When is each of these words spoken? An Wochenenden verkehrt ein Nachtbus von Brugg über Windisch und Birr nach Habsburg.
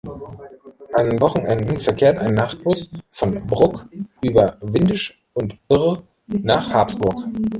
An 0.93 1.21
Wochenenden 1.21 1.79
verkehrt 1.79 2.17
ein 2.17 2.33
Nachtbus 2.33 2.89
von 3.11 3.45
Brugg 3.45 3.85
über 4.23 4.57
Windisch 4.61 5.23
und 5.35 5.53
Birr 5.67 6.01
nach 6.25 6.67
Habsburg. 6.71 7.23